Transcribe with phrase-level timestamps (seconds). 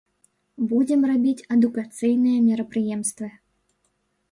[0.71, 3.33] Будзем рабіць адукацыйныя мерапрыемствы.